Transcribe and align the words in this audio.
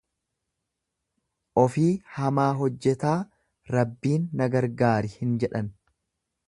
Ofii 1.63 1.91
hamaa 2.15 2.47
hojjetaa 2.63 3.15
Rabbiin 3.77 4.27
na 4.41 4.53
gargaari 4.59 5.17
hin 5.21 5.39
jedhan. 5.45 5.73